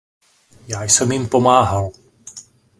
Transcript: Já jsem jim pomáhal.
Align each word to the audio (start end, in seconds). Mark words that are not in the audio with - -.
Já 0.67 0.83
jsem 0.83 1.11
jim 1.11 1.27
pomáhal. 1.29 1.91